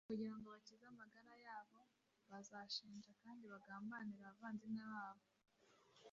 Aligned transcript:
kugira 0.09 0.33
ngo 0.37 0.47
bakize 0.53 0.83
amagara 0.91 1.33
yabo 1.45 1.79
bazashinja 2.29 3.11
kandi 3.23 3.43
bagambanire 3.53 4.23
abavandimwe 4.25 4.83
babo. 4.93 5.25